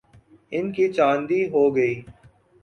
[0.51, 1.95] ان کی چاندی ہو گئی۔